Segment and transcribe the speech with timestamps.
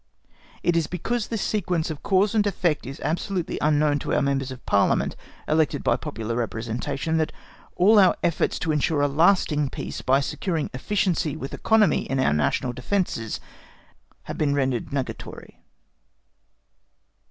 [0.63, 4.49] It is because this sequence of cause and effect is absolutely unknown to our Members
[4.49, 5.15] of Parliament,
[5.47, 7.31] elected by popular representation, that
[7.75, 12.33] all our efforts to ensure a lasting peace by securing efficiency with economy in our
[12.33, 13.39] National Defences
[14.23, 15.61] have been rendered nugatory.